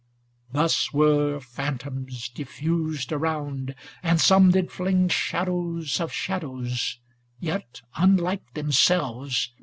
Thus 0.51 0.91
were 0.91 1.39
'Phantoms 1.39 2.27
diffused 2.29 3.11
around; 3.11 3.75
and 4.01 4.19
some 4.19 4.49
did 4.49 4.71
fling 4.71 5.09
Shadows 5.09 5.99
of 6.01 6.11
shadows, 6.11 6.97
yet 7.39 7.81
unlike 7.95 8.55
themselves. 8.55 9.51